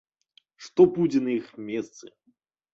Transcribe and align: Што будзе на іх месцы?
Што 0.67 0.81
будзе 0.97 1.19
на 1.27 1.31
іх 1.39 1.53
месцы? 1.71 2.05